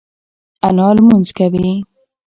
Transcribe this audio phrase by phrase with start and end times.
[0.67, 1.69] انا لمونځ کوي.